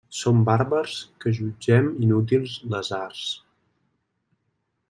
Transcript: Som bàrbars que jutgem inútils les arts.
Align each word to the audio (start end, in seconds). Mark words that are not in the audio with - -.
Som 0.19 0.37
bàrbars 0.45 0.95
que 1.25 1.33
jutgem 1.39 1.91
inútils 2.07 2.57
les 2.77 2.93
arts. 3.01 3.29